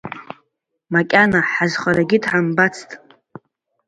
Макьана 0.93 1.39
ҳазхарагьы 1.51 2.17
дҳамбацт. 2.23 2.89